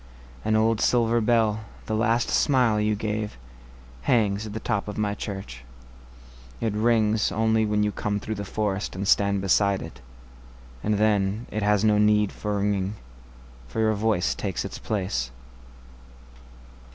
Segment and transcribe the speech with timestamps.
[0.43, 3.37] An old silver bell, the last smile you gave,
[4.09, 9.05] Hangs at the top of my church.It rings only when you come through the forestAnd
[9.05, 10.01] stand beside it.
[10.83, 12.95] And then, it has no need for ringing,
[13.67, 15.29] For your voice takes its place.